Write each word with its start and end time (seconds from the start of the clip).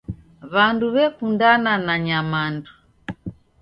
Wandu 0.53 0.85
wekundana 0.95 1.71
na 1.85 1.95
nyamandu. 2.05 2.71